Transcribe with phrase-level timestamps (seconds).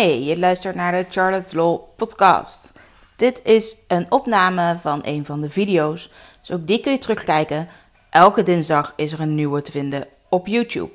[0.00, 2.72] Hey, je luistert naar de Charlotte's Law podcast.
[3.16, 7.68] Dit is een opname van een van de video's, dus ook die kun je terugkijken.
[8.10, 10.90] Elke dinsdag is er een nieuwe te vinden op YouTube.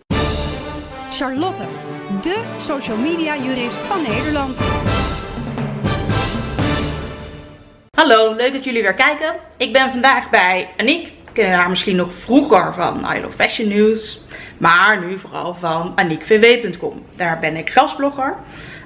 [1.10, 1.64] Charlotte,
[2.22, 4.60] de social media jurist van Nederland.
[7.98, 9.36] Hallo, leuk dat jullie weer kijken.
[9.58, 11.12] Ik ben vandaag bij Aniek.
[11.34, 14.25] Kennen haar misschien nog vroeger van I Love Fashion News.
[14.58, 17.04] Maar nu vooral van aniekvw.com.
[17.16, 18.36] Daar ben ik gastblogger.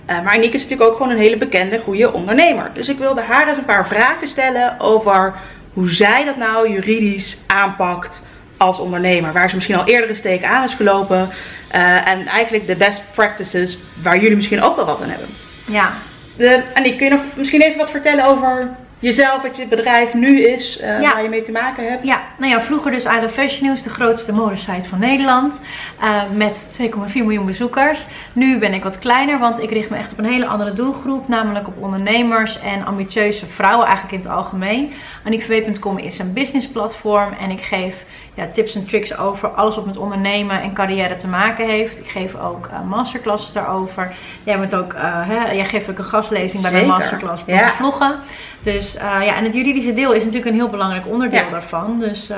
[0.09, 2.71] Uh, maar Aniek is natuurlijk ook gewoon een hele bekende, goede ondernemer.
[2.73, 5.33] Dus ik wilde haar eens een paar vragen stellen over
[5.73, 8.23] hoe zij dat nou juridisch aanpakt
[8.57, 9.33] als ondernemer.
[9.33, 11.29] Waar ze misschien al eerder eens tegenaan is gelopen.
[11.75, 15.27] Uh, en eigenlijk de best practices waar jullie misschien ook wel wat aan hebben.
[15.65, 15.93] Ja.
[16.35, 20.41] De, Aniek, kun je nog misschien even wat vertellen over jezelf, wat je bedrijf nu
[20.47, 21.13] is, uh, Ja.
[21.13, 22.05] waar je mee te maken hebt?
[22.05, 25.59] Ja, nou ja, vroeger dus Love Fashion News, de grootste modesite van Nederland.
[25.99, 28.05] eh, met 2,4 miljoen bezoekers.
[28.33, 31.27] Nu ben ik wat kleiner, want ik richt me echt op een hele andere doelgroep.
[31.27, 34.93] Namelijk op ondernemers en ambitieuze vrouwen eigenlijk in het algemeen.
[35.25, 39.97] AniekVW.com is een businessplatform en ik geef ja, tips en tricks over alles wat met
[39.97, 41.99] ondernemen en carrière te maken heeft.
[41.99, 44.11] Ik geef ook eh, masterclasses daarover.
[44.43, 47.55] Jij, bent ook, eh, hè, jij geeft ook een gastlezing bij mijn masterclass ja.
[47.55, 47.73] ja.
[47.73, 48.15] vloggen.
[48.63, 51.49] Dus eh, ja, en het juridische deel is natuurlijk een heel belangrijk onderdeel Ja.
[51.51, 51.99] daarvan.
[51.99, 52.37] Dus eh,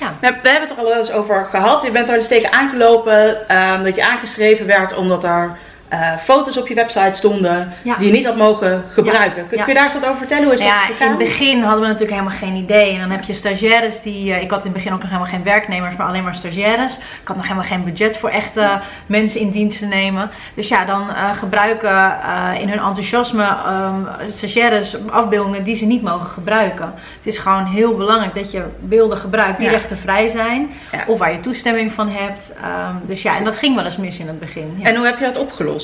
[0.00, 0.14] ja.
[0.20, 1.82] Nou, we hebben het er al wel eens over gehad.
[1.82, 5.58] Je bent er eens tegen aangelopen ehm, dat je aangeschreven werd omdat er
[5.92, 7.96] eh, foto's op je website stonden Ja.
[7.96, 9.46] die je niet had mogen gebruiken.
[9.48, 9.64] Kun, Ja.
[9.64, 10.44] kun je daar eens wat over vertellen?
[10.44, 12.92] Hoe is Nou dat ja, in het begin hadden we natuurlijk helemaal geen idee.
[12.94, 14.32] En dan heb je stagiaires die.
[14.32, 16.94] eh, ik had in het begin ook nog helemaal geen werknemers, maar alleen maar stagiaires.
[16.96, 20.30] Ik had nog helemaal geen budget voor echte mensen in dienst te nemen.
[20.54, 22.16] Dus ja, dan eh, gebruiken
[22.60, 23.94] in hun enthousiasme ehm,
[24.28, 26.84] stagiaires afbeeldingen die ze niet mogen gebruiken.
[27.16, 30.70] Het is gewoon heel belangrijk dat je beelden gebruikt die rechtenvrij zijn.
[31.06, 32.52] Of waar je toestemming van hebt.
[32.62, 34.74] Ehm, dus ja, en dat ging wel eens mis in het begin.
[34.78, 34.88] Ja.
[34.88, 35.81] En hoe heb je dat opgelost?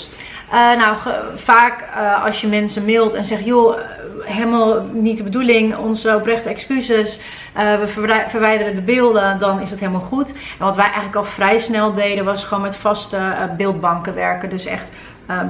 [0.51, 0.97] Eh, nou,
[1.35, 3.85] vaak eh, als je mensen mailt en zegt, joh, eh,
[4.25, 7.21] helemaal niet de bedoeling, onze oprechte excuses,
[7.55, 10.33] we verwij- verwijderen de beelden, dan is het helemaal goed.
[10.33, 13.19] En wat wij eigenlijk al vrij snel deden, was gewoon met vaste
[13.57, 14.51] beeldbanken werken.
[14.51, 14.91] Dus echt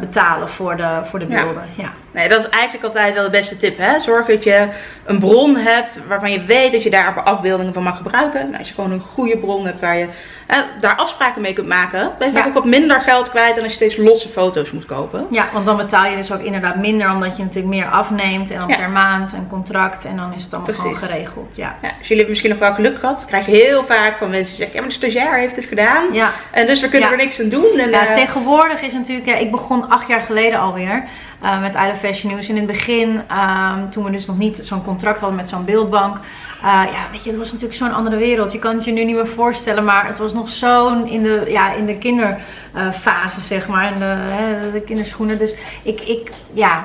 [0.00, 1.44] betalen voor de, voor de Ja.
[1.44, 1.62] beelden.
[1.76, 1.92] Ja.
[2.18, 3.78] Nee, dat is eigenlijk altijd wel de beste tip.
[3.78, 4.00] Hè?
[4.00, 4.68] Zorg dat je
[5.04, 8.44] een bron hebt waarvan je weet dat je daar afbeeldingen van mag gebruiken.
[8.46, 10.08] Nou, als je gewoon een goede bron hebt waar je
[10.46, 12.48] eh, daar afspraken mee kunt maken, ben je vaak Ja.
[12.48, 15.26] ook wat minder geld kwijt dan als je steeds losse foto's moet kopen.
[15.30, 18.50] ja, want dan betaal je dus ook inderdaad minder, omdat je natuurlijk meer afneemt.
[18.50, 18.76] En dan Ja.
[18.76, 21.56] per maand een contract en dan is het allemaal gewoon geregeld.
[21.56, 21.74] Ja.
[21.82, 23.24] Ja, dus jullie hebben misschien nog wel geluk gehad.
[23.24, 26.04] Krijg je heel vaak van mensen die zeggen, ja maar de stagiair heeft het gedaan.
[26.12, 26.32] Ja.
[26.50, 27.78] En dus we kunnen er niks aan doen.
[27.78, 31.04] En, Ja, eh, tegenwoordig is natuurlijk, ja, ik begon acht jaar geleden alweer
[31.42, 32.48] eh, met I Love Fashion News.
[32.48, 36.16] In het begin, ehm, toen we dus nog niet zo'n contract hadden met zo'n beeldbank.
[36.62, 38.52] eh, ja, weet je, het was natuurlijk zo'n andere wereld.
[38.52, 41.44] Je kan het je nu niet meer voorstellen, maar het was nog zo'n in de,
[41.48, 43.92] ja, in de kinderfase, zeg maar.
[43.92, 45.38] In de, hè, de kinderschoenen.
[45.38, 46.84] Dus ik, ik ja,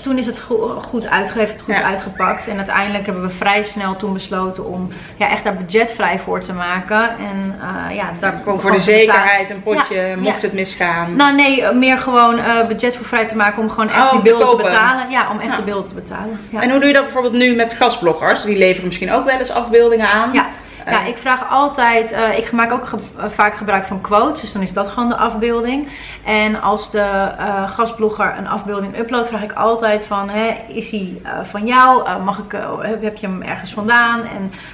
[0.00, 1.82] toen is het go- goed, uitge, heeft het goed Ja.
[1.82, 2.48] uitgepakt.
[2.48, 6.52] En uiteindelijk hebben we vrij snel toen besloten om ja, echt daar budgetvrij voor te
[6.52, 7.02] maken.
[7.18, 7.58] En
[7.88, 10.42] eh, ja, daar voor de zekerheid een potje, Ja, mocht ja.
[10.46, 11.16] het misgaan.
[11.16, 14.12] Nou nee, eh, meer gewoon eh, budget voor vrij te maken om gewoon echt Oh,
[14.12, 15.10] die beelden te, betalen.
[15.10, 16.40] Ja, om echt de beelden te betalen.
[16.52, 18.42] En hoe doe je dat bijvoorbeeld nu met gastbloggers?
[18.42, 20.32] Die leveren misschien ook wel eens afbeeldingen aan.
[20.32, 20.46] Ja.
[20.90, 24.52] Ja, ik vraag altijd, eh, ik maak ook ge- eh, vaak gebruik van quotes, dus
[24.52, 25.88] dan is dat gewoon de afbeelding.
[26.24, 27.00] En als de
[27.38, 32.20] eh, gastblogger een afbeelding uploadt, vraag ik altijd van, hè, is die eh, van jou?
[32.22, 34.20] Mag ik, heb, je hem ergens vandaan?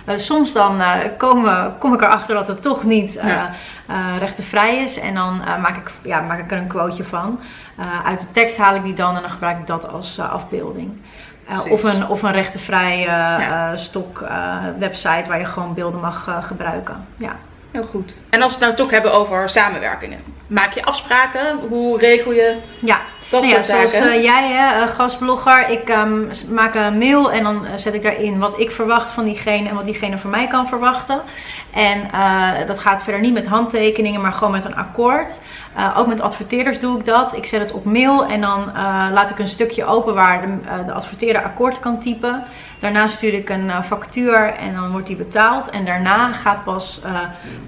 [0.06, 0.82] En soms dan
[1.18, 3.50] komen, kom ik erachter dat het toch niet Ja.
[4.18, 4.98] rechtenvrij is.
[5.00, 7.40] En dan maak, ik, ja, maak ik er een quoteje van.
[8.04, 10.90] Uit de tekst haal ik die dan en dan gebruik ik dat als afbeelding.
[11.48, 13.72] Eh, of, een, of een rechtenvrij eh, Ja.
[13.72, 14.24] eh, stok
[14.78, 17.06] website waar je gewoon beelden mag gebruiken.
[17.16, 17.36] Ja.
[17.70, 18.14] Heel goed.
[18.30, 20.18] En als we het nou toch hebben over samenwerkingen.
[20.46, 21.58] Maak je afspraken?
[21.68, 23.88] Hoe regel je Ja, dat nou ja, soort zaken?
[23.90, 28.38] zoals eh, jij, hè, gastblogger, ik ehm, maak een mail en dan zet ik daarin
[28.38, 31.20] wat ik verwacht van diegene en wat diegene van mij kan verwachten.
[31.72, 32.10] En
[32.66, 35.38] dat gaat verder niet met handtekeningen, maar gewoon met een akkoord.
[35.76, 37.36] Eh, ook met adverteerders doe ik dat.
[37.36, 38.74] Ik zet het op mail en dan eh,
[39.12, 42.44] laat ik een stukje open waar de, eh, de adverteerder akkoord kan typen.
[42.78, 45.70] Daarna stuur ik een factuur en dan wordt die betaald.
[45.70, 47.00] En daarna gaat pas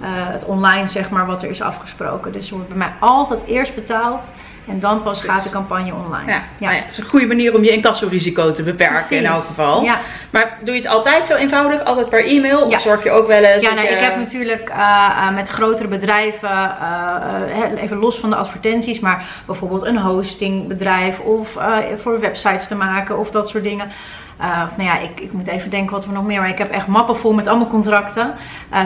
[0.00, 2.33] het online, zeg maar, wat er is afgesproken.
[2.33, 4.31] Dus er wordt bij mij altijd eerst betaald
[4.69, 6.31] en dan pas gaat de campagne online.
[6.32, 9.43] Ja, Nou ja, dat is een goede manier om je incassorisico te beperken in elk
[9.43, 9.82] geval.
[9.82, 9.99] Ja.
[10.31, 11.85] Maar doe je het altijd zo eenvoudig?
[11.85, 12.70] Altijd per e-mail?
[12.70, 12.76] Ja.
[12.76, 15.49] Of zorg je ook wel eens Ja, nou, je- ik heb natuurlijk eh, eh, met
[15.49, 16.50] grotere bedrijven,
[16.81, 21.56] eh, even los van de advertenties, maar bijvoorbeeld een hostingbedrijf of
[22.03, 23.91] voor websites te maken of dat soort dingen.
[24.38, 26.41] Eh, of, nou ja, ik, ik moet even denken wat we nog meer.
[26.41, 28.35] Maar ik heb echt mappen vol met allemaal contracten.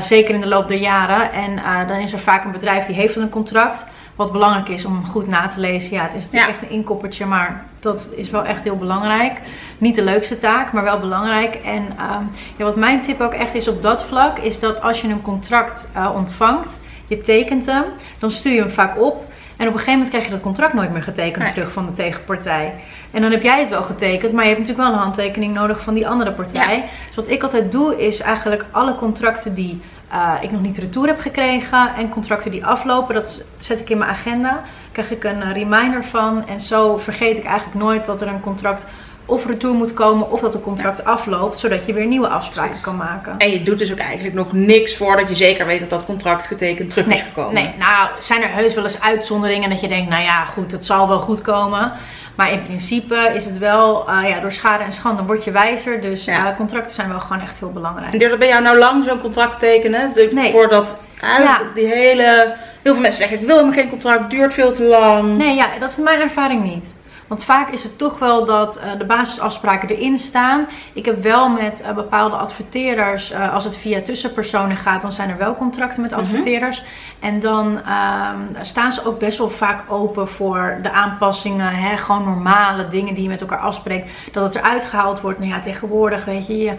[0.01, 1.33] zeker in de loop der jaren.
[1.33, 3.87] En dan is er vaak een bedrijf die heeft een contract.
[4.23, 5.97] Wat belangrijk is om goed na te lezen.
[5.97, 6.55] Ja, het is natuurlijk Ja.
[6.55, 9.41] echt een inkoppertje, maar dat is wel echt heel belangrijk.
[9.79, 11.55] Niet de leukste taak, maar wel belangrijk.
[11.55, 12.23] En ehm,
[12.57, 15.23] ja, wat mijn tip ook echt is op dat vlak, is dat als je een
[15.23, 17.85] contract eh, ontvangt, je tekent hem,
[18.19, 19.25] dan stuur je hem vaak op.
[19.57, 21.53] En op een gegeven moment krijg je dat contract nooit meer getekend Nee.
[21.53, 22.75] terug van de tegenpartij.
[23.11, 25.81] En dan heb jij het wel getekend, maar je hebt natuurlijk wel een handtekening nodig
[25.81, 26.85] van die andere partij.
[27.07, 31.07] Dus wat ik altijd doe, is eigenlijk alle contracten die eh, ik nog niet retour
[31.07, 34.63] heb gekregen en contracten die aflopen, dat zet ik in mijn agenda.
[34.93, 36.47] Krijg ik een eh, reminder van.
[36.47, 38.87] En zo vergeet ik eigenlijk nooit dat er een contract
[39.27, 42.85] of retour moet komen of dat een contract afloopt, zodat je weer nieuwe afspraken Precies.
[42.87, 43.35] kan maken.
[43.39, 46.47] En je doet dus ook eigenlijk nog niks voordat je zeker weet dat dat contract
[46.47, 47.55] getekend terug is gekomen.
[47.55, 50.87] nee, nou zijn er heus wel eens uitzonderingen dat je denkt, nou ja, goed, het
[50.87, 51.93] zal wel goed komen.
[52.35, 56.01] Maar in principe is het wel, eh, ja, door schade en schande word je wijzer.
[56.01, 56.51] Dus Ja.
[56.51, 58.15] eh, contracten zijn wel gewoon echt heel belangrijk.
[58.15, 60.11] En het bij jou nou lang zo'n contract tekenen?
[60.15, 60.51] De, Nee.
[60.51, 61.61] Voordat uit Ja.
[61.75, 62.55] die hele...
[62.83, 65.37] Heel veel mensen zeggen ik wil helemaal geen contract, duurt veel te lang.
[65.37, 66.95] Nee, ja, dat is mijn ervaring niet.
[67.33, 70.67] Want vaak is het toch wel dat eh, de basisafspraken erin staan.
[70.93, 75.31] Ik heb wel met eh, bepaalde adverteerders, eh, als het via tussenpersonen gaat, dan zijn
[75.31, 76.21] er wel contracten met Mhm.
[76.21, 76.83] adverteerders.
[77.21, 81.75] En dan ehm, staan ze ook best wel vaak open voor de aanpassingen.
[81.75, 81.97] Hè?
[81.97, 84.11] Gewoon normale dingen die je met elkaar afspreekt.
[84.33, 85.39] Dat het eruit gehaald wordt.
[85.39, 86.75] Nou ja, tegenwoordig weet je,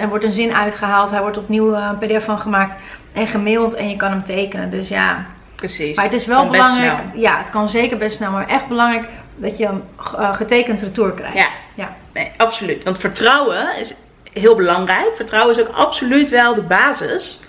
[0.00, 1.10] er wordt een zin uitgehaald.
[1.10, 2.76] Hij wordt opnieuw een pdf van gemaakt
[3.12, 4.70] en gemaild en je kan hem tekenen.
[4.70, 5.96] Dus ja, Precies.
[5.96, 6.98] maar het is wel belangrijk.
[7.14, 9.08] Ja, het kan zeker best snel, maar echt belangrijk
[9.40, 9.82] dat je een
[10.18, 11.36] eh, getekend retour krijgt.
[11.36, 11.48] Ja.
[11.74, 11.96] ja.
[12.14, 12.84] Nee, absoluut.
[12.84, 13.94] Want vertrouwen is
[14.32, 15.10] heel belangrijk.
[15.16, 17.40] Vertrouwen is ook absoluut wel de basis.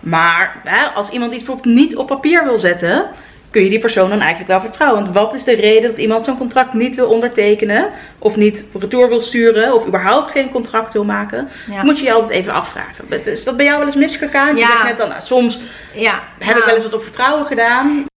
[0.00, 3.06] Maar hè, als iemand iets bijvoorbeeld niet op papier wil zetten,
[3.50, 5.02] kun je die persoon dan eigenlijk wel vertrouwen.
[5.02, 9.08] Want wat is de reden dat iemand zo'n contract niet wil ondertekenen, of niet retour
[9.08, 11.48] wil sturen, of überhaupt geen contract wil maken?
[11.70, 11.82] Ja.
[11.82, 13.04] Moet je je altijd even afvragen.
[13.24, 14.54] Is dat bij jou wel eens misgegaan?
[14.54, 14.70] Je Ja.
[14.70, 15.60] zegt net dan, nou, soms
[15.94, 16.20] ja.
[16.38, 18.04] heb ik nou, wel eens wat op vertrouwen gedaan.